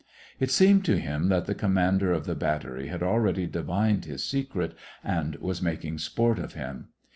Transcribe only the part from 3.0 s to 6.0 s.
already divined his secret, and was mak ing